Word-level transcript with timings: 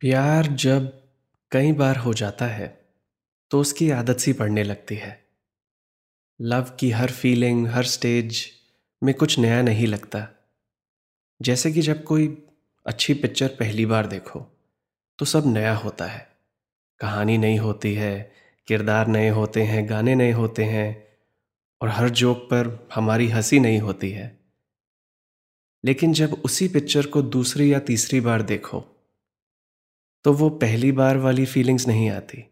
प्यार 0.00 0.46
जब 0.46 1.02
कई 1.52 1.72
बार 1.72 1.96
हो 1.96 2.14
जाता 2.14 2.46
है 2.46 2.66
तो 3.50 3.60
उसकी 3.60 3.90
आदत 3.90 4.16
सी 4.16 4.32
पड़ने 4.32 4.62
लगती 4.62 4.94
है। 4.94 5.26
लव 6.40 6.62
की 6.80 6.90
हर 6.90 7.10
फीलिंग, 7.10 7.66
हर 7.66 7.84
स्टेज 7.84 8.50
में 9.02 9.14
कुछ 9.14 9.38
नया 9.38 9.62
नहीं 9.62 9.86
लगता। 9.86 10.28
जैसे 11.42 11.72
कि 11.72 11.82
जब 11.82 12.04
कोई 12.04 12.46
अच्छी 12.86 13.14
पिक्चर 13.14 13.48
पहली 13.48 13.86
बार 13.86 14.06
देखो 14.06 14.40
तो 15.18 15.24
सब 15.24 15.46
नया 15.46 15.74
होता 15.74 16.06
है। 16.06 16.36
कहानी 17.00 17.38
नई 17.38 17.56
होती 17.56 17.94
है, 17.94 18.32
किरदार 18.66 19.06
नए 19.06 19.28
होते 19.28 19.62
हैं, 19.62 19.88
गाने 19.90 20.14
नए 20.14 20.32
होते 20.32 20.64
हैं, 20.64 21.08
और 21.80 21.88
हर 21.88 22.08
जोक 22.08 22.38
पर 22.38 22.88
हमारी 22.94 23.28
हँसी 23.28 23.60
नहीं 23.60 23.78
होती 23.78 24.10
है। 24.10 24.40
लेकिन 25.84 26.12
जब 26.12 26.42
उसी 26.44 26.68
पिक्चर 26.68 27.06
को 27.06 27.22
दूसरी 27.22 27.72
या 27.72 27.78
तीसरी 27.78 28.20
बार 28.20 28.42
देखो 28.42 28.92
तो 30.26 30.32
वो 30.32 30.50
पहली 30.50 30.92
बार 30.92 31.16
वाली 31.16 31.46
फीलिंग्स 31.46 31.88
नहीं 31.88 32.10
आती। 32.10 32.50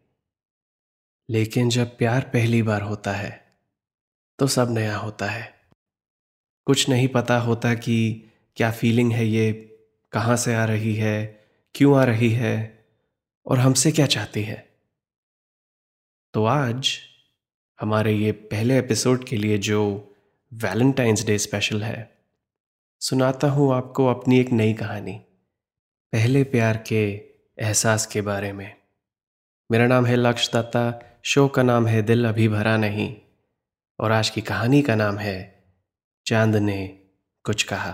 लेकिन 1.30 1.68
जब 1.68 1.96
प्यार 1.98 2.20
पहली 2.22 2.62
बार 2.62 2.82
होता 2.82 3.12
है 3.12 3.58
तो 4.38 4.46
सब 4.46 4.70
नया 4.70 4.96
होता 4.96 5.26
है। 5.26 5.54
कुछ 6.66 6.88
नहीं 6.88 7.08
पता 7.08 7.38
होता 7.38 7.74
कि 7.74 8.24
क्या 8.56 8.70
फीलिंग 8.70 9.12
है 9.12 9.26
ये, 9.26 9.52
कहाँ 10.12 10.36
से 10.36 10.54
आ 10.54 10.64
रही 10.64 10.94
है, 10.94 11.46
क्यों 11.74 11.98
आ 11.98 12.04
रही 12.04 12.30
है, 12.30 12.86
और 13.46 13.58
हमसे 13.58 13.92
क्या 13.92 14.06
चाहती 14.06 14.42
है। 14.42 14.68
तो 16.34 16.44
आज, 16.44 16.98
हमारे 17.80 18.12
ये 18.12 18.32
पहले 18.32 18.78
एपिसोड 18.78 19.24
के 19.24 19.36
लिए 19.36 19.58
जो 19.58 20.14
वैलेंटाइंस 20.52 21.26
डे 21.26 21.38
स्पेशल 21.38 21.82
है, 21.82 22.18
सुनाता 23.00 23.50
हूँ 23.50 23.74
आपको 23.74 24.06
अपनी 24.06 24.40
एक 24.40 24.52
नई 24.52 24.74
कहानी। 24.74 25.20
पहले 26.12 26.44
प्यार 26.44 26.76
के 26.76 27.33
एहसास 27.58 28.06
के 28.06 28.20
बारे 28.20 28.52
में। 28.52 28.76
मेरा 29.70 29.86
नाम 29.86 30.06
है 30.06 30.16
लक्ष्य 30.16 30.50
दत्ता 30.54 31.02
शो 31.22 31.48
का 31.48 31.62
नाम 31.62 31.86
है 31.86 32.02
दिल 32.02 32.28
अभी 32.28 32.48
भरा 32.48 32.76
नहीं, 32.76 33.16
और 34.00 34.12
आज 34.12 34.30
की 34.30 34.40
कहानी 34.40 34.82
का 34.82 34.94
नाम 34.94 35.18
है 35.18 35.64
चाँद 36.26 36.56
ने 36.56 36.86
कुछ 37.44 37.62
कहा। 37.62 37.92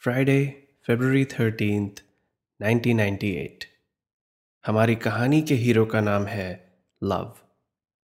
फ्राइडे, 0.00 0.68
फरवरी 0.86 1.24
थर्टींथ 1.24 1.90
1998 2.62 3.64
हमारी 4.66 4.94
कहानी 4.94 5.42
के 5.42 5.54
हीरो 5.54 5.86
का 5.86 6.00
नाम 6.00 6.26
है 6.26 6.78
लव। 7.04 7.36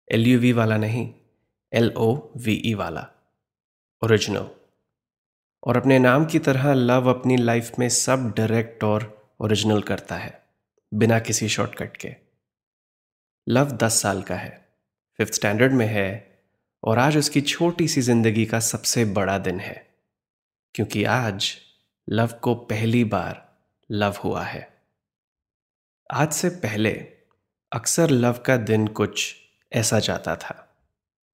एल 0.09 0.27
यू 0.27 0.39
वी 0.39 0.53
वाला 0.53 0.77
नहीं 0.77 1.09
एल 1.73 1.93
ओ 1.97 2.15
वी 2.37 2.55
ई 2.55 2.75
वाला 2.75 3.07
ओरिजिनल 4.03 4.49
और 5.63 5.77
अपने 5.77 5.99
नाम 5.99 6.25
की 6.25 6.39
तरह 6.39 6.73
लव 6.73 7.09
अपनी 7.11 7.37
लाइफ 7.37 7.79
में 7.79 7.89
सब 7.89 8.33
डायरेक्ट 8.37 8.85
और 8.85 9.07
ओरिजिनल 9.41 9.83
करता 9.83 10.17
है, 10.17 10.43
बिना 10.93 11.19
किसी 11.19 11.49
शॉर्टकट 11.49 11.97
के। 11.97 12.15
लव 13.47 13.71
दस 13.73 14.01
साल 14.03 14.23
का 14.23 14.35
है 14.35 14.53
फिफ्थ 15.19 15.35
स्टैंडर्ड 15.35 15.73
में 15.73 15.87
है, 15.87 16.39
और 16.83 16.99
आज 16.99 17.17
उसकी 17.17 17.41
छोटी 17.41 17.89
सी 17.89 18.01
ज़िंदगी 18.01 18.45
का 18.47 18.61
सबसे 18.61 19.05
बड़ा 19.05 19.39
दिन 19.39 19.61
है, 19.61 19.87
क्योंकि 20.75 21.05
आज 21.05 21.51
लव 22.09 22.35
को 22.43 22.55
पहली 22.55 23.03
बार 23.05 23.43
लव 23.91 24.17
हुआ 24.25 24.43
है। 24.43 24.69
आज 26.11 26.33
से 26.33 26.49
पहले 26.49 26.93
अक्सर 27.73 28.11
लव 28.11 28.43
का 28.47 28.57
दिन 28.57 28.87
कुछ 28.87 29.35
ऐसा 29.75 29.99
जाता 29.99 30.37
था। 30.37 30.77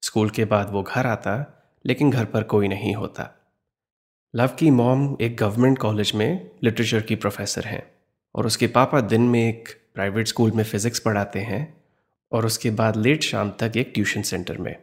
स्कूल 0.02 0.30
के 0.30 0.44
बाद 0.44 0.70
वो 0.70 0.82
घर 0.82 1.06
आता, 1.06 1.62
लेकिन 1.86 2.10
घर 2.10 2.24
पर 2.24 2.42
कोई 2.42 2.68
नहीं 2.68 2.94
होता। 2.94 3.30
लव 4.34 4.48
की 4.58 4.70
मॉम 4.70 5.16
एक 5.20 5.36
गवर्नमेंट 5.36 5.78
कॉलेज 5.78 6.12
में 6.14 6.50
लिटरेचर 6.64 7.00
की 7.00 7.14
प्रोफेसर 7.14 7.64
हैं 7.64 7.82
और 8.34 8.46
उसके 8.46 8.66
पापा 8.66 9.00
दिन 9.00 9.22
में 9.22 9.48
एक 9.48 9.68
प्राइवेट 9.94 10.26
स्कूल 10.26 10.50
में 10.50 10.64
फिज़िक्स 10.64 10.98
पढ़ाते 10.98 11.38
हैं 11.38 11.82
और 12.32 12.46
उसके 12.46 12.70
बाद 12.70 12.96
लेट 12.96 13.22
शाम 13.22 13.50
तक 13.50 13.72
एक 13.76 13.90
ट्यूशन 13.94 14.22
सेंटर 14.22 14.58
में। 14.58 14.76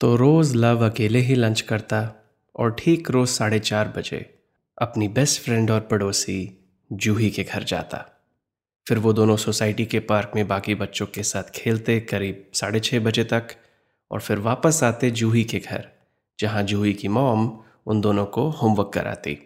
तो 0.00 0.16
रोज़ 0.16 0.56
लव 0.56 0.90
अकेले 0.90 1.18
ही 1.18 1.34
लंच 1.34 1.60
करता 1.60 2.14
और 2.56 2.76
ठीक 2.78 3.10
रोज़ 3.10 3.30
साढ़े 3.30 3.58
चार 3.58 3.88
बजे 3.88 4.38
अपनी 4.78 5.08
बेस्ट 5.08 5.42
फ्रेंड 5.42 5.70
और 5.70 5.80
पड़ोसी 5.80 6.66
जूही 6.92 7.30
के 7.30 7.44
घर 7.44 7.62
जाता। 7.62 8.17
फिर 8.88 8.98
वो 8.98 9.12
दोनों 9.12 9.36
सोसाइटी 9.36 9.86
के 9.86 10.00
पार्क 10.00 10.32
में 10.34 10.48
बाकी 10.48 10.74
बच्चों 10.74 11.06
के 11.06 11.22
साथ 11.22 11.42
खेलते 11.42 12.00
करीब 12.00 12.46
साढ़े 12.54 12.80
छः 12.80 13.00
बजे 13.00 13.24
तक 13.24 13.48
और 14.10 14.20
फिर 14.20 14.38
वापस 14.38 14.82
आते 14.82 15.10
जूही 15.10 15.44
के 15.44 15.58
घर, 15.58 15.88
जहाँ 16.40 16.62
जूही 16.62 16.92
की 16.94 17.08
मॉम 17.08 17.60
उन 17.86 18.00
दोनों 18.00 18.26
को 18.26 18.48
होमवर्क 18.50 18.90
कराती। 18.94 19.38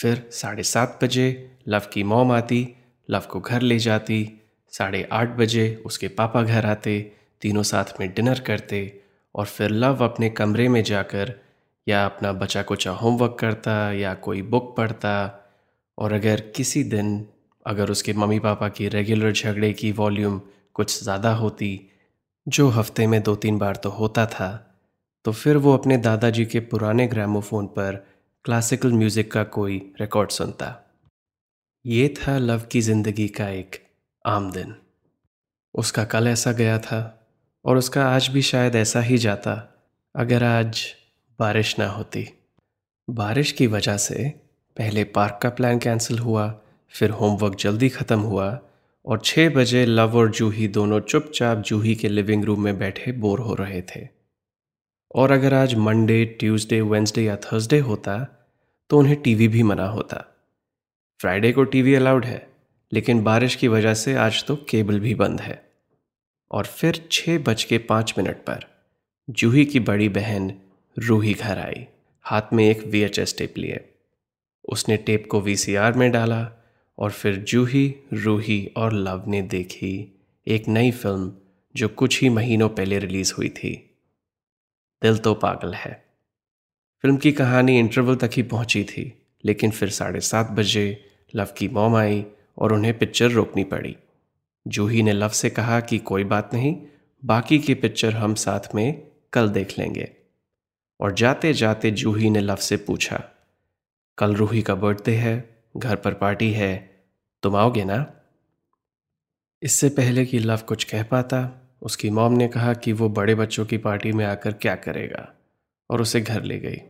फिर 0.00 0.28
साढ़े 0.32 0.62
सात 0.62 0.98
बजे 1.04 1.56
लव 1.68 1.82
की 1.92 2.02
मॉम 2.02 2.32
आती, 2.32 2.76
लव 3.10 3.22
को 3.30 3.40
घर 3.40 3.62
ले 3.62 3.78
जाती, 3.78 4.40
साढ़े 4.68 5.08
आठ 5.12 5.28
बजे 5.28 5.82
उसके 5.86 6.08
पापा 6.08 6.42
घर 6.42 6.66
आते, 6.66 7.12
तीनों 7.40 7.62
साथ 7.62 7.84
में 8.00 8.14
डिनर 8.14 8.40
करते 8.40 9.00
और 9.34 9.46
फिर 9.46 9.70
लव 9.70 10.04
अपने 10.04 10.30
कमरे 10.30 10.68
में 10.68 10.82
जाकर 10.82 11.34
या 11.88 12.04
अपना 12.04 12.32
बचा 12.32 12.62
कुचा 12.62 12.90
होमवर्क 12.90 13.36
करता 13.40 13.92
या 13.92 14.14
कोई 14.14 14.42
बुक 14.42 14.76
पढ़ता 14.76 15.44
और 15.98 16.12
अगर 16.12 16.40
किसी 16.40 16.84
दिन 16.84 17.26
अगर 17.66 17.90
उसके 17.90 18.12
मम्मी 18.12 18.38
पापा 18.38 18.68
की 18.68 18.88
रेगुलर 18.88 19.32
झगड़े 19.32 19.72
की 19.72 19.92
वॉल्यूम 19.92 20.40
कुछ 20.74 21.02
ज़्यादा 21.02 21.32
होती, 21.34 21.80
जो 22.46 22.68
हफ़्ते 22.68 23.06
में 23.06 23.22
दो 23.22 23.34
तीन 23.36 23.58
बार 23.58 23.76
तो 23.76 23.90
होता 23.90 24.26
था 24.26 24.50
तो 25.24 25.32
फिर 25.32 25.56
वो 25.56 25.72
अपने 25.74 25.96
दादाजी 25.98 26.44
के 26.46 26.60
पुराने 26.62 27.06
ग्रामोफोन 27.06 27.66
पर 27.68 27.96
क्लासिकल 28.44 28.92
म्यूज़िक 28.92 29.30
का 29.32 29.42
कोई 29.46 29.78
रिकॉर्ड 30.00 30.30
सुनता। 30.30 30.68
ये 31.84 32.08
था 32.18 32.36
लव 32.38 32.62
की 32.72 32.80
ज़िंदगी 32.80 33.26
का 33.30 33.48
एक 33.48 33.76
आम 34.24 34.50
दिन। 34.52 34.74
उसका 35.74 36.04
कल 36.04 36.28
ऐसा 36.28 36.52
गया 36.52 36.78
था, 36.78 37.00
और 37.64 37.76
उसका 37.76 38.04
आज 38.06 38.28
भी 38.28 38.42
शायद 38.42 38.76
ऐसा 38.76 39.00
ही 39.00 39.18
जाता, 39.18 39.54
अगर 40.14 40.44
आज 40.44 40.82
बारिश 41.38 41.78
ना 41.78 41.88
होती। 41.88 42.26
बारिश 43.08 43.52
की 43.52 43.66
वजह 43.66 43.96
से 43.96 44.28
पहले 44.76 45.04
पार्क 45.10 45.38
का 45.42 45.50
प्लान 45.50 45.78
कैंसिल 45.78 46.18
हुआ 46.18 46.48
फिर 46.94 47.10
होमवर्क 47.10 47.54
जल्दी 47.54 47.88
ख़त्म 47.88 48.20
हुआ 48.20 48.58
और 49.04 49.20
छः 49.24 49.48
बजे 49.54 49.84
लव 49.86 50.16
और 50.16 50.30
जूही 50.30 50.68
दोनों 50.68 51.00
चुपचाप 51.00 51.58
जूही 51.58 51.94
के 51.94 52.08
लिविंग 52.08 52.44
रूम 52.44 52.64
में 52.64 52.78
बैठे 52.78 53.12
बोर 53.12 53.40
हो 53.40 53.54
रहे 53.54 53.82
थे। 53.82 54.06
और 55.14 55.32
अगर 55.32 55.54
आज 55.54 55.74
मंडे 55.74 56.24
ट्यूसडे 56.40 56.80
वेंसडे 56.80 57.22
या 57.22 57.36
थर्सडे 57.36 57.78
होता 57.78 58.16
तो 58.90 58.98
उन्हें 58.98 59.16
टीवी 59.16 59.48
भी 59.48 59.62
मना 59.62 59.86
होता। 59.86 60.24
फ्राइडे 61.20 61.52
को 61.52 61.64
टीवी 61.64 61.94
अलाउड 61.94 62.24
है, 62.24 62.46
लेकिन 62.92 63.22
बारिश 63.22 63.54
की 63.54 63.68
वजह 63.68 63.94
से 63.94 64.14
आज 64.16 64.44
तो 64.44 64.56
केबल 64.70 65.00
भी 65.00 65.14
बंद 65.14 65.40
है। 65.40 65.62
और 66.50 66.66
फिर 66.66 67.08
छः 67.12 67.38
बज 67.38 67.64
के 67.64 67.78
पाँच 67.78 68.14
मिनट 68.18 68.36
पर 68.36 68.64
जूही 69.28 69.64
की 69.64 69.80
बड़ी 69.80 70.08
बहन 70.08 70.52
रूही 70.96 71.34
घर 71.34 71.58
आई, 71.58 71.86
हाथ 72.24 72.52
में 72.52 72.64
एक 72.64 72.86
वीएचएस 72.86 73.36
टेप 73.38 73.58
लिए। 73.58 73.84
उसने 74.64 74.96
टेप 74.96 75.26
को 75.30 75.40
वीसीआर 75.40 75.92
में 75.92 76.10
डाला 76.12 76.42
और 76.98 77.10
फिर 77.10 77.36
जूही, 77.36 77.94
रूही 78.12 78.70
और 78.76 78.92
लव 78.92 79.24
ने 79.26 79.42
देखी 79.42 80.18
एक 80.46 80.68
नई 80.68 80.90
फ़िल्म 80.90 81.32
जो 81.76 81.88
कुछ 81.88 82.22
ही 82.22 82.28
महीनों 82.28 82.68
पहले 82.68 82.98
रिलीज़ 82.98 83.34
हुई 83.38 83.48
थी। 83.48 83.98
दिल 85.02 85.18
तो 85.18 85.34
पागल 85.34 85.74
है। 85.74 86.04
फ़िल्म 87.02 87.16
की 87.16 87.32
कहानी 87.32 87.78
इंटरवल 87.78 88.16
तक 88.16 88.30
ही 88.32 88.42
पहुँची 88.42 88.84
थी, 88.84 89.22
लेकिन 89.44 89.70
फिर 89.70 89.90
साढ़े 89.90 90.20
सात 90.20 90.50
बजे 90.50 91.04
लव 91.34 91.48
की 91.56 91.68
मॉम 91.68 91.96
आई 91.96 92.24
और 92.58 92.72
उन्हें 92.72 92.98
पिक्चर 92.98 93.30
रोकनी 93.30 93.64
पड़ी। 93.64 93.96
जूही 94.68 95.02
ने 95.02 95.12
लव 95.12 95.28
से 95.28 95.50
कहा 95.50 95.80
कि 95.80 95.98
कोई 95.98 96.24
बात 96.24 96.54
नहीं, 96.54 96.76
बाकी 97.24 97.58
की 97.58 97.74
पिक्चर 97.74 98.12
हम 98.12 98.34
साथ 98.34 98.74
में 98.74 99.06
कल 99.32 99.48
देख 99.48 99.78
लेंगे। 99.78 100.10
और 101.00 101.12
जाते 101.12 101.52
जाते 101.52 101.90
जूही 101.90 102.30
ने 102.30 102.40
लव 102.40 102.56
से 102.56 102.76
पूछा, 102.76 103.24
कल 104.18 104.34
रूही 104.34 104.62
का 104.62 104.74
बर्थडे 104.74 105.14
है? 105.14 105.57
घर 105.76 105.96
पर 105.96 106.14
पार्टी 106.14 106.52
है, 106.52 106.90
तुम 107.42 107.56
आओगे 107.56 107.84
ना? 107.84 108.14
इससे 109.62 109.88
पहले 109.88 110.26
कि 110.26 110.38
लव 110.38 110.60
कुछ 110.68 110.84
कह 110.84 111.02
पाता, 111.02 111.60
उसकी 111.82 112.10
मॉम 112.10 112.32
ने 112.32 112.48
कहा 112.48 112.74
कि 112.74 112.92
वो 112.92 113.08
बड़े 113.08 113.34
बच्चों 113.34 113.66
की 113.66 113.78
पार्टी 113.78 114.12
में 114.12 114.24
आकर 114.24 114.52
क्या 114.52 114.74
करेगा, 114.74 115.34
और 115.90 116.00
उसे 116.00 116.20
घर 116.20 116.42
ले 116.42 116.58
गई। 116.58 116.80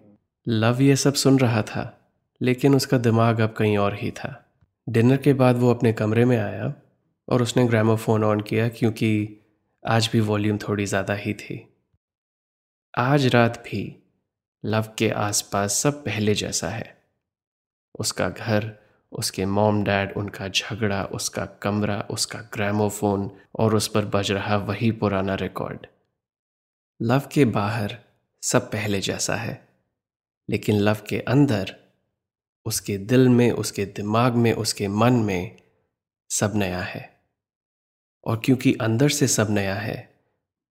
लव 0.49 0.83
ये 0.83 0.97
सब 0.97 1.15
सुन 1.15 1.39
रहा 1.39 1.63
था, 1.63 2.11
लेकिन 2.41 2.75
उसका 2.75 2.99
दिमाग 2.99 3.41
अब 3.41 3.53
कहीं 3.53 3.79
और 3.79 3.95
ही 3.95 4.11
था। 4.11 4.51
डिनर 4.89 5.17
के 5.17 5.33
बाद 5.33 5.57
वो 5.57 5.75
अपने 5.75 5.93
कमरे 5.93 6.25
में 6.25 6.39
आया, 6.39 6.75
और 7.29 7.43
उसने 7.43 7.67
ग्रामोफोन 7.67 8.25
ऑन 8.25 8.41
किया 8.41 8.69
क्योंकि 8.69 9.41
आज 9.87 10.11
भी 10.13 10.21
वॉल्यूम 10.21 10.59
थोड़ी 10.59 10.87
ज़्यादा 10.87 11.15
ही 11.15 11.35
थी। 11.35 11.65
आज 12.99 13.27
रात 13.27 13.63
भी 13.67 14.03
लव 14.65 14.89
के 14.99 15.11
आसपास 15.11 15.73
सब 15.73 16.05
पहले 16.05 16.35
जैसा 16.35 16.69
है। 16.69 16.98
उसका 17.99 18.29
घर, 18.29 18.75
उसके 19.13 19.47
मॉम 19.47 19.85
डैड 19.85 20.13
उनका 20.17 20.49
झगड़ा, 20.49 21.05
उसका 21.05 21.47
कमरा, 21.47 22.01
उसका 22.11 22.39
ग्रामोफोन 22.39 23.31
और 23.59 23.75
उस 23.75 23.89
पर 23.89 24.05
बज 24.05 24.33
रहा 24.33 24.57
वही 24.57 24.91
पुराना 24.91 25.35
रिकॉर्ड 25.35 25.87
लव 27.03 27.23
के 27.33 27.45
बाहर 27.45 27.99
सब 28.43 28.71
पहले 28.71 29.01
जैसा 29.01 29.37
है, 29.37 29.69
लेकिन 30.51 30.77
लव 30.77 30.97
के 31.09 31.21
अंदर, 31.21 31.77
उसके 32.67 32.99
दिल 32.99 33.29
में, 33.29 33.51
उसके 33.51 33.85
दिमाग 33.85 34.35
में, 34.35 34.53
उसके 34.53 34.89
मन 34.89 35.13
में 35.13 35.57
सब 36.31 36.53
नया 36.55 36.81
है। 36.81 37.21
और 38.25 38.43
क्योंकि 38.45 38.75
अंदर 38.75 39.09
से 39.09 39.29
सब 39.29 39.47
नया 39.51 39.75
है, 39.75 40.21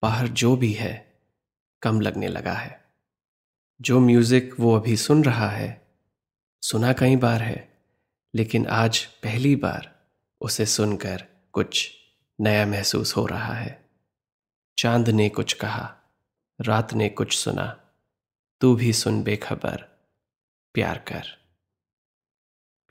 बाहर 0.01 0.27
जो 0.27 0.55
भी 0.55 0.73
है, 0.73 1.21
कम 1.81 2.01
लगने 2.01 2.27
लगा 2.27 2.53
है। 2.53 2.85
जो 3.81 3.99
म्यूज़िक 3.99 4.55
वो 4.59 4.75
अभी 4.75 4.97
सुन 4.97 5.23
रहा 5.23 5.49
है 5.49 5.86
सुना 6.61 6.93
कई 6.93 7.15
बार 7.15 7.41
है, 7.41 7.83
लेकिन 8.35 8.67
आज 8.67 9.05
पहली 9.05 9.55
बार 9.55 10.07
उसे 10.41 10.65
सुनकर 10.65 11.25
कुछ 11.53 11.91
नया 12.41 12.65
महसूस 12.65 13.15
हो 13.15 13.25
रहा 13.25 13.53
है। 13.53 13.89
चाँद 14.77 15.09
ने 15.09 15.29
कुछ 15.29 15.53
कहा, 15.53 15.95
रात 16.61 16.93
ने 16.93 17.09
कुछ 17.09 17.37
सुना, 17.37 17.67
तू 18.61 18.75
भी 18.75 18.93
सुन 18.93 19.23
बेखबर, 19.23 19.83
प्यार 20.73 20.97
कर 20.97 21.37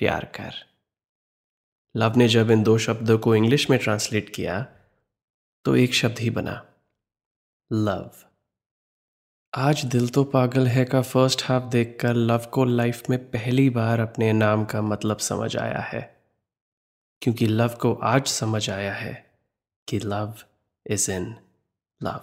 प्यार 0.00 0.24
कर। 0.24 0.54
लव 1.96 2.16
ने 2.16 2.28
जब 2.28 2.50
इन 2.50 2.62
दो 2.62 2.78
शब्दों 2.78 3.18
को 3.18 3.34
इंग्लिश 3.36 3.70
में 3.70 3.78
ट्रांसलेट 3.78 4.34
किया 4.34 4.66
तो 5.64 5.76
एक 5.76 5.94
शब्द 5.94 6.18
ही 6.18 6.30
बना, 6.30 6.66
लव। 7.72 8.25
आज 9.58 9.85
दिल 9.85 10.08
तो 10.08 10.25
पागल 10.25 10.67
है 10.67 10.85
का 10.85 11.03
फ़र्स्ट 11.03 11.44
हाफ़ 11.44 11.64
देखकर 11.64 12.14
लव 12.14 12.47
को 12.53 12.64
लाइफ 12.64 13.03
में 13.11 13.31
पहली 13.31 13.70
बार 13.70 14.00
अपने 14.00 14.32
नाम 14.32 14.64
का 14.64 14.82
मतलब 14.82 15.19
समझ 15.19 15.56
आया 15.56 15.79
है। 15.79 16.23
क्योंकि 17.23 17.47
लव 17.47 17.69
को 17.69 17.94
आज 17.94 18.26
समझ 18.26 18.70
आया 18.70 18.94
है 18.94 19.31
कि 19.88 19.99
Luv 19.99 20.35
is 20.87 21.11
in 21.11 21.37
love 22.03 22.20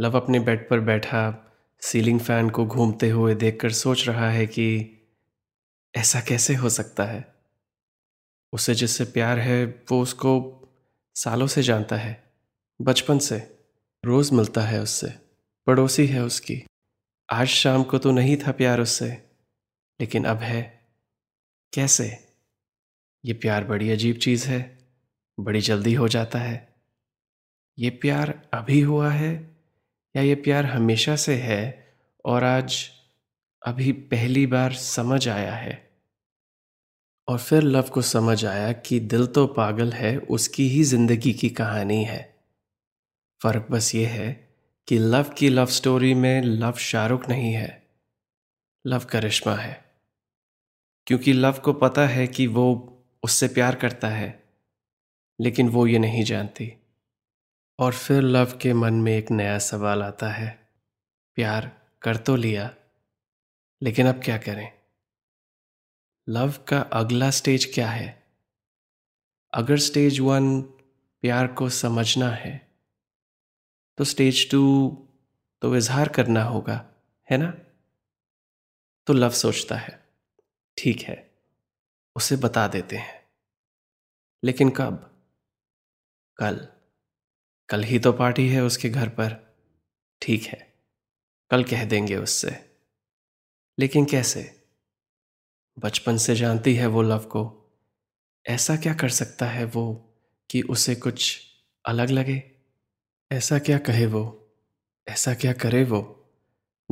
Luv 0.00 0.16
अपने 0.16 0.40
बेड 0.40 0.68
पर 0.68 0.80
बैठा 0.80 1.52
सीलिंग 1.80 2.20
फ़ैन 2.20 2.50
को 2.50 2.66
घूमते 2.66 3.10
हुए 3.10 3.34
देखकर 3.34 3.70
सोच 3.72 4.08
रहा 4.08 4.30
है 4.30 4.46
कि 4.46 4.96
ऐसा 5.96 6.20
कैसे 6.20 6.54
हो 6.54 6.68
सकता 6.68 7.04
है? 7.04 7.34
उसे 8.52 8.74
जिससे 8.74 9.04
प्यार 9.04 9.38
है, 9.38 9.64
वो 9.64 10.02
उसको 10.02 10.60
सालों 11.14 11.46
से 11.46 11.62
जानता 11.62 11.96
है, 11.96 12.32
बचपन 12.82 13.18
से 13.18 13.60
रोज 14.04 14.32
मिलता 14.32 14.60
है 14.60 14.82
उससे। 14.82 15.27
पड़ोसी 15.68 16.06
है 16.06 16.24
उसकी। 16.24 16.64
आज 17.32 17.46
शाम 17.46 17.82
को 17.82 17.98
तो 17.98 18.10
नहीं 18.10 18.36
था 18.36 18.52
प्यार 18.52 18.80
उससे, 18.80 19.08
लेकिन 20.00 20.24
अब 20.24 20.38
है। 20.38 20.80
कैसे? 21.74 22.28
ये 23.24 23.32
प्यार 23.32 23.64
बड़ी 23.64 23.90
अजीब 23.90 24.16
चीज़ 24.16 24.48
है, 24.48 24.78
बड़ी 25.40 25.60
जल्दी 25.60 25.94
हो 25.94 26.08
जाता 26.08 26.38
है। 26.38 26.74
ये 27.78 27.90
प्यार 27.90 28.48
अभी 28.54 28.80
हुआ 28.80 29.10
है, 29.10 29.56
या 30.16 30.22
ये 30.22 30.34
प्यार 30.34 30.66
हमेशा 30.66 31.16
से 31.16 31.34
है, 31.34 31.94
और 32.24 32.44
आज 32.44 32.90
अभी 33.62 33.92
पहली 33.92 34.46
बार 34.46 34.72
समझ 34.72 35.28
आया 35.28 35.54
है? 35.54 35.90
और 37.28 37.38
फिर 37.38 37.62
लव 37.62 37.82
को 37.82 38.02
समझ 38.02 38.44
आया 38.44 38.72
कि 38.72 39.00
दिल 39.00 39.26
तो 39.26 39.46
पागल 39.46 39.92
है, 39.92 40.18
उसकी 40.18 40.68
ही 40.68 40.84
ज़िंदगी 40.84 41.32
की 41.32 41.50
कहानी 41.50 42.04
है। 42.04 42.38
फ़र्क 43.42 43.66
बस 43.70 43.94
ये 43.94 44.06
है 44.06 44.47
कि 44.88 44.98
लव 44.98 45.34
की 45.38 45.48
लव 45.48 45.66
स्टोरी 45.66 46.14
में 46.14 46.42
लव 46.42 46.72
शाहरुख 46.72 47.28
नहीं 47.28 47.52
है, 47.52 47.88
लव 48.86 49.04
करिश्मा 49.04 49.54
है। 49.54 49.84
क्योंकि 51.06 51.32
लव 51.32 51.52
को 51.52 51.72
पता 51.72 52.06
है 52.06 52.26
कि 52.26 52.46
वो 52.46 52.98
उससे 53.22 53.48
प्यार 53.48 53.74
करता 53.74 54.08
है, 54.08 54.44
लेकिन 55.40 55.68
वो 55.68 55.86
ये 55.86 55.98
नहीं 55.98 56.24
जानती। 56.24 56.76
और 57.78 57.94
फिर 57.94 58.22
लव 58.22 58.58
के 58.62 58.72
मन 58.72 58.94
में 58.94 59.12
एक 59.12 59.30
नया 59.30 59.58
सवाल 59.58 60.02
आता 60.02 60.28
है, 60.28 60.68
प्यार 61.34 61.80
कर 62.02 62.16
तो 62.16 62.36
लिया, 62.36 62.74
लेकिन 63.82 64.06
अब 64.06 64.22
क्या 64.24 64.38
करें? 64.38 64.72
लव 66.28 66.54
का 66.68 66.80
अगला 66.80 67.30
स्टेज 67.30 67.74
क्या 67.74 67.90
है? 67.90 68.22
अगर 69.54 69.78
स्टेज 69.78 70.20
वन 70.20 70.62
प्यार 71.20 71.46
को 71.46 71.68
समझना 71.68 72.30
है 72.30 72.67
तो 73.98 74.04
स्टेज 74.04 74.50
टू 74.50 74.60
तो 75.62 75.76
इजहार 75.76 76.08
करना 76.08 76.44
होगा, 76.44 76.90
है 77.30 77.36
ना? 77.36 77.50
तो 79.06 79.12
लव 79.12 79.30
सोचता 79.30 79.76
है, 79.76 80.08
ठीक 80.78 81.00
है, 81.00 81.30
उसे 82.16 82.36
बता 82.36 82.68
देते 82.68 82.96
हैं। 82.96 83.28
लेकिन 84.44 84.70
कब? 84.70 85.24
कल। 86.36 86.68
कल 87.68 87.82
ही 87.82 87.98
तो 87.98 88.12
पार्टी 88.12 88.48
है 88.48 88.62
उसके 88.62 88.90
घर 88.90 89.08
पर, 89.08 89.56
ठीक 90.22 90.42
है, 90.42 90.74
कल 91.50 91.64
कह 91.64 91.84
देंगे 91.84 92.16
उससे। 92.16 92.76
लेकिन 93.78 94.04
कैसे? 94.04 94.66
बचपन 95.78 96.16
से 96.16 96.34
जानती 96.34 96.74
है 96.74 96.86
वो 96.86 97.02
लव 97.02 97.24
को। 97.24 97.70
ऐसा 98.46 98.76
क्या 98.76 98.94
कर 98.94 99.08
सकता 99.08 99.46
है 99.46 99.64
वो 99.64 100.14
कि 100.50 100.62
उसे 100.62 100.94
कुछ 100.94 101.42
अलग 101.84 102.10
लगे? 102.10 102.57
ऐसा 103.30 103.58
क्या 103.58 103.78
कहे 103.78 104.06
वो? 104.06 104.48
ऐसा 105.08 105.34
क्या 105.34 105.52
करे 105.52 105.84
वो, 105.84 106.30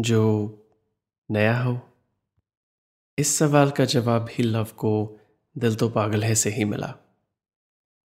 जो 0.01 0.21
नया 1.31 1.63
हो? 1.63 1.81
इस 3.19 3.39
सवाल 3.39 3.71
का 3.71 3.85
जवाब 3.85 4.23
भी 4.23 4.43
लव 4.43 4.65
को 4.65 5.19
दिल 5.59 5.77
तो 5.77 5.89
पागल 5.89 6.25
है 6.25 6.35
से 6.35 6.51
ही 6.51 6.65
मिला। 6.65 6.87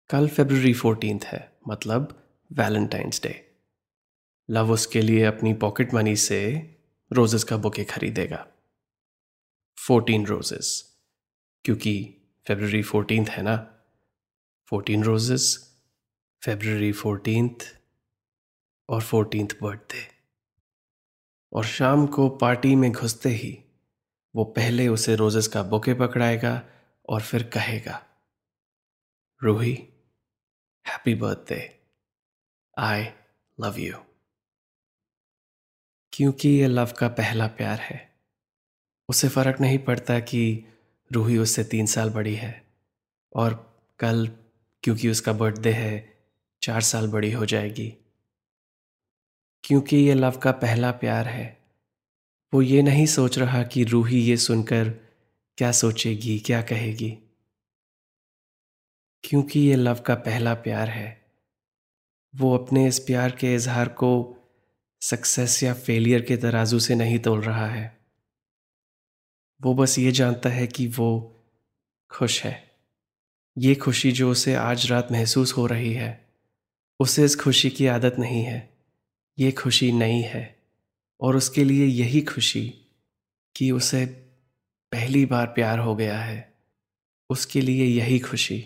कल 0.09 0.27
फेब्रवरी 0.27 0.73
फोर्टीन 0.73 1.19
है 1.25 1.57
मतलब 1.67 2.29
वैलेंटाइंस 2.51 3.21
डे 3.23 3.55
लव 4.49 4.71
उसके 4.71 5.01
लिए 5.01 5.23
अपनी 5.23 5.53
पॉकेट 5.53 5.93
मनी 5.93 6.15
से 6.15 6.39
रोजेस 7.13 7.43
का 7.43 7.57
बुके 7.57 7.83
खरीदेगा। 7.83 8.47
फोर्टीन 9.87 10.25
रोजेस 10.25 10.97
क्योंकि 11.65 12.17
फेबररी 12.47 12.83
फोर्टीन 12.83 13.25
है 13.25 13.43
ना? 13.43 13.83
फोर्टीन 14.65 15.03
रोजेस 15.03 15.75
फेबररी 16.41 16.91
फोर्टीनथ 16.91 17.80
और 18.91 19.01
फोर्टीन 19.01 19.47
बर्थडे 19.63 20.07
और 21.53 21.65
शाम 21.65 22.07
को 22.07 22.29
पार्टी 22.29 22.75
में 22.75 22.91
घुसते 22.91 23.29
ही 23.29 23.63
वो 24.35 24.43
पहले 24.43 24.87
उसे 24.87 25.15
रोजेस 25.15 25.47
का 25.47 25.63
बुके 25.63 25.93
पकड़ाएगा 25.93 26.61
और 27.09 27.21
फिर 27.21 27.43
कहेगा, 27.43 28.03
Ruhi 29.43 29.73
happy 30.87 31.15
birthday 31.15 31.79
I 32.77 33.03
love 33.59 33.79
you 33.79 33.97
क्योंकि 36.13 36.49
ये 36.49 36.67
लव 36.67 36.93
का 36.99 37.07
पहला 37.07 37.47
प्यार 37.47 37.79
है, 37.79 38.15
उसे 39.09 39.29
फ़र्क 39.29 39.61
नहीं 39.61 39.79
पड़ता 39.79 40.19
कि 40.19 40.65
रूही 41.11 41.37
उससे 41.37 41.63
तीन 41.63 41.85
साल 41.85 42.09
बड़ी 42.09 42.35
है 42.35 42.67
और 43.35 43.53
कल 43.99 44.27
क्योंकि 44.83 45.09
उसका 45.09 45.33
बर्थडे 45.33 45.71
है, 45.71 46.23
चार 46.61 46.81
साल 46.81 47.07
बड़ी 47.07 47.31
हो 47.31 47.45
जाएगी। 47.45 48.00
क्योंकि 49.63 49.97
ये 49.97 50.13
लव 50.13 50.31
का 50.31 50.51
पहला 50.51 50.91
प्यार 50.91 51.27
है। 51.27 51.61
वो 52.53 52.61
ये 52.61 52.81
नहीं 52.81 53.05
सोच 53.05 53.39
रहा 53.39 53.63
कि 53.63 53.83
रूही 53.83 54.19
ये 54.19 54.37
सुनकर 54.37 54.89
क्या 55.57 55.71
सोचेगी, 55.71 56.39
क्या 56.39 56.61
कहेगी। 56.61 57.17
क्योंकि 59.23 59.59
ये 59.59 59.75
लव 59.75 59.99
का 59.99 60.15
पहला 60.15 60.53
प्यार 60.53 60.89
है, 60.89 61.25
वो 62.35 62.57
अपने 62.57 62.87
इस 62.87 62.99
प्यार 62.99 63.31
के 63.31 63.55
इजहार 63.55 63.87
को 63.87 64.37
सक्सेस 65.01 65.63
या 65.63 65.73
फेलियर 65.73 66.21
के 66.21 66.37
तराजू 66.37 66.79
से 66.79 66.95
नहीं 66.95 67.19
तोल 67.19 67.41
रहा 67.41 67.67
है। 67.67 67.97
वो 69.61 69.73
बस 69.73 69.99
ये 69.99 70.11
जानता 70.11 70.49
है 70.49 70.67
कि 70.67 70.87
वो 70.87 71.39
खुश 72.11 72.43
है। 72.43 72.71
ये 73.57 73.75
खुशी 73.75 74.11
जो 74.11 74.31
उसे 74.31 74.55
आज 74.55 74.91
रात 74.91 75.11
महसूस 75.11 75.57
हो 75.57 75.65
रही 75.65 75.93
है, 75.93 76.29
उसे 76.99 77.25
इस 77.25 77.35
खुशी 77.35 77.69
की 77.69 77.87
आदत 77.87 78.15
नहीं 78.19 78.43
है। 78.43 78.70
ये 79.39 79.51
खुशी 79.51 79.91
नई 79.91 80.21
है। 80.21 80.59
और 81.21 81.35
उसके 81.35 81.63
लिए 81.63 81.85
यही 81.85 82.21
खुशी 82.21 82.69
कि 83.55 83.71
उसे 83.71 84.05
पहली 84.91 85.25
बार 85.25 85.47
प्यार 85.47 85.79
हो 85.79 85.95
गया 85.95 86.19
है। 86.19 86.53
उसके 87.29 87.61
लिए 87.61 87.85
यही 87.85 88.19
खुशी 88.19 88.59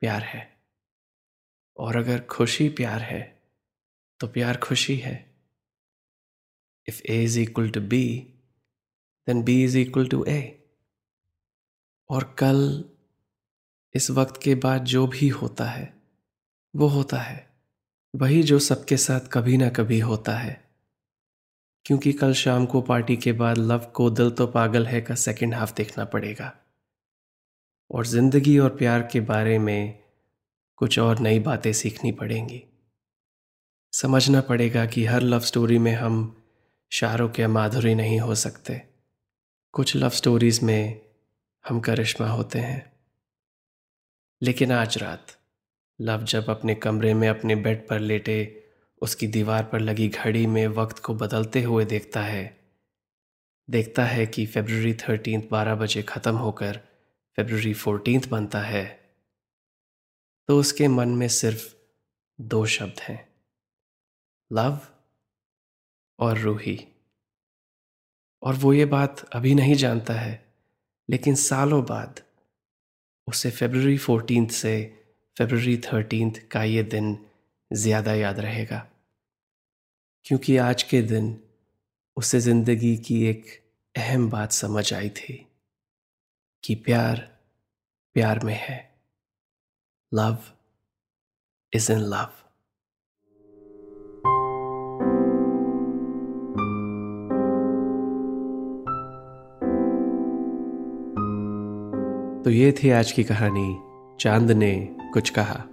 प्यार 0.00 0.22
है। 0.22 0.58
और 1.76 1.96
अगर 1.96 2.20
खुशी 2.20 2.68
प्यार 2.68 3.02
है 3.02 3.42
तो 4.20 4.26
प्यार 4.26 4.56
खुशी 4.56 4.96
है। 4.96 5.34
If 6.88 7.02
A 7.10 7.24
is 7.24 7.40
equal 7.40 7.70
to 7.70 7.80
B 7.80 8.34
then 9.26 9.42
B 9.42 9.64
is 9.64 9.78
equal 9.78 10.08
to 10.08 10.24
A 10.24 10.70
और 12.10 12.36
कल, 12.38 12.84
इस 13.94 14.10
वक्त 14.10 14.42
के 14.42 14.54
बाद 14.54 14.84
जो 14.84 15.06
भी 15.06 15.28
होता 15.28 15.64
है, 15.64 16.02
वो 16.76 16.86
होता 16.86 17.18
है। 17.18 17.47
वही 18.14 18.42
जो 18.42 18.58
सबके 18.58 18.96
साथ 18.96 19.20
कभी 19.20 19.56
ना 19.56 19.68
कभी 19.68 20.00
होता 20.00 20.32
है। 20.32 20.70
क्योंकि 21.84 22.12
कल 22.12 22.32
शाम 22.32 22.66
को 22.66 22.80
पार्टी 22.80 23.16
के 23.16 23.32
बाद 23.32 23.58
लव 23.58 23.78
को 23.78 24.10
दिल 24.10 24.30
तो 24.30 24.46
पागल 24.46 24.86
है 24.86 25.00
का 25.00 25.14
सेकंड 25.14 25.54
हाफ़ 25.54 25.74
देखना 25.74 26.04
पड़ेगा। 26.04 26.56
और 27.90 28.06
ज़िंदगी 28.06 28.58
और 28.58 28.76
प्यार 28.76 29.08
के 29.12 29.20
बारे 29.20 29.58
में 29.58 30.04
कुछ 30.76 30.98
और 30.98 31.18
नई 31.18 31.38
बातें 31.38 31.72
सीखनी 31.72 32.12
पड़ेंगी। 32.12 32.64
समझना 33.92 34.40
पड़ेगा 34.40 34.86
कि 34.86 35.04
हर 35.04 35.20
लव 35.20 35.40
स्टोरी 35.40 35.78
में 35.78 35.94
हम 35.94 36.42
शाहरुख 36.90 37.32
के 37.32 37.46
माधुरी 37.46 37.94
नहीं 37.94 38.20
हो 38.20 38.34
सकते। 38.34 38.82
कुछ 39.72 39.96
लव 39.96 40.10
स्टोरीज 40.10 40.62
में 40.62 41.00
हम 41.68 41.80
करिश्मा 41.80 42.28
होते 42.28 42.58
हैं। 42.58 42.92
लेकिन 44.42 44.72
आज 44.72 44.98
रात 44.98 45.37
लव 46.00 46.22
जब 46.22 46.50
अपने 46.50 46.74
कमरे 46.74 47.14
में 47.14 47.28
अपने 47.28 47.56
बेड 47.56 47.88
पर 47.88 48.00
लेटे, 48.00 48.68
उसकी 49.02 49.26
दीवार 49.26 49.64
पर 49.64 49.80
लगी 49.80 50.08
घड़ी 50.08 50.46
में 50.46 50.66
वक्त 50.66 50.98
को 50.98 51.14
बदलते 51.14 51.62
हुए 51.62 51.84
देखता 51.84 52.22
है। 52.22 52.58
देखता 53.70 54.04
है 54.04 54.26
कि 54.26 54.46
फेबररी 54.46 54.94
थर्टीन 54.94 55.48
बारह 55.50 55.74
बजे 55.74 56.02
ख़त्म 56.02 56.36
होकर 56.36 56.80
फेबररी 57.36 57.74
फोर्टीन 57.74 58.22
बनता 58.28 58.60
है। 58.60 59.14
तो 60.48 60.60
उसके 60.60 60.88
मन 60.88 61.08
में 61.08 61.28
सिर्फ़ 61.28 61.74
दो 62.40 62.66
शब्द 62.66 63.00
हैं। 63.00 63.28
लव 64.52 64.80
और 66.18 66.38
रूही। 66.38 66.88
और 68.42 68.54
वो 68.54 68.72
ये 68.72 68.84
बात 68.84 69.28
अभी 69.28 69.54
नहीं 69.54 69.74
जानता 69.74 70.14
है, 70.14 70.54
लेकिन 71.10 71.34
सालों 71.34 71.84
बाद 71.84 72.20
उसे 73.26 73.50
फेबररी 73.50 73.98
फोर्टीन 73.98 74.46
से 74.46 74.97
फेबररी 75.38 75.76
थर्टीन 75.76 76.30
का 76.30 76.62
ये 76.64 76.82
दिन 76.82 77.18
ज़्यादा 77.72 78.14
याद 78.14 78.40
रहेगा। 78.40 78.88
क्योंकि 80.24 80.56
आज 80.56 80.82
के 80.82 81.02
दिन 81.02 81.40
उसे 82.16 82.40
ज़िंदगी 82.40 82.96
की 82.96 83.26
एक 83.26 83.44
अहम 83.96 84.30
बात 84.30 84.52
समझ 84.52 84.94
आई 84.94 85.10
थी 85.10 85.46
कि 86.64 86.74
प्यार 86.74 87.38
प्यार 88.14 88.44
में 88.44 88.54
है। 88.54 88.94
लव 90.14 90.38
इज़ 91.74 91.92
इन 91.92 91.98
लव 91.98 92.30
तो 102.44 102.50
ये 102.50 102.72
थी 102.72 102.90
आज 102.90 103.12
की 103.12 103.24
कहानी 103.24 103.78
चाँद 104.20 104.50
ने 104.50 104.97
कुछ 105.12 105.30
कहा। 105.30 105.64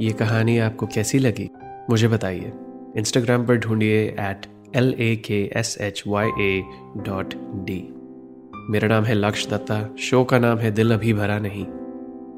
ये 0.00 0.12
कहानी 0.12 0.58
आपको 0.58 0.86
कैसी 0.86 1.18
लगी? 1.18 1.50
मुझे 1.90 2.08
बताइए। 2.08 2.52
इंस्टाग्राम 2.96 3.46
पर 3.46 3.56
ढूंढिए 3.56 4.02
at 4.20 4.46
L 4.76 4.94
A 4.98 5.16
K 5.16 5.50
S 5.56 5.76
H 5.80 6.02
Y 6.06 6.28
A 6.28 6.62
dot 6.96 7.34
D 7.66 7.80
मेरा 8.70 8.88
नाम 8.88 9.04
है 9.04 9.14
लक्ष्य 9.14 9.50
दत्ता। 9.50 9.94
शो 9.98 10.24
का 10.24 10.38
नाम 10.38 10.58
है 10.58 10.70
दिल 10.70 10.94
अभी 10.94 11.12
भरा 11.12 11.38
नहीं, 11.38 11.66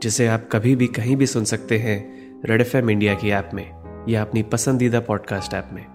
जिसे 0.02 0.26
आप 0.26 0.48
कभी 0.52 0.76
भी 0.76 0.86
कहीं 0.86 1.16
भी 1.16 1.26
सुन 1.26 1.44
सकते 1.44 1.78
हैं 1.78 1.96
रेड 2.44 2.60
एफ़ 2.60 2.76
इंडिया 2.76 3.14
की 3.14 3.30
ऐप 3.30 3.50
में 3.54 3.70
या 4.08 4.22
अपनी 4.22 4.42
पसंदीदा 4.42 5.00
पॉडकास्ट 5.00 5.54
ऐप 5.54 5.70
में। 5.72 5.86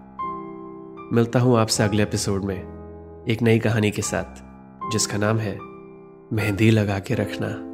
मिलता 1.14 1.40
हूँ 1.40 1.58
आपसे 1.58 1.84
अगले 1.84 2.04
एपिसोड 2.04 2.46
में, 2.46 3.26
एक 3.30 3.42
नई 3.42 3.60
कहानी 3.60 3.92
के 3.92 4.02
साथ, 4.02 4.44
जिसका 4.92 5.18
नाम 5.18 5.38
है, 5.38 5.58
मेहंदी 6.34 6.70
लगा 6.72 7.00
के 7.00 7.14
रखना। 7.14 7.67